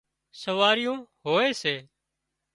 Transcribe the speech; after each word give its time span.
سواريون 0.41 0.99
هوئي 1.25 1.51
سي 1.61 1.75